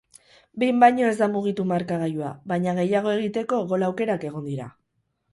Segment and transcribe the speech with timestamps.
[0.61, 4.67] Behin baino ez da mugitu markagailua, baina gehiago egiteko gol-aukerak egon dira.